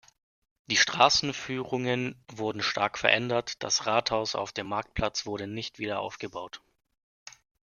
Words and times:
Die 0.65 0.77
Straßenführungen 0.77 2.15
wurden 2.27 2.63
stark 2.63 2.97
verändert, 2.97 3.61
das 3.61 3.85
Rathaus 3.85 4.33
auf 4.33 4.51
dem 4.51 4.65
Marktplatz 4.65 5.27
wurde 5.27 5.45
nicht 5.45 5.77
wieder 5.77 5.99
aufgebaut. 5.99 6.59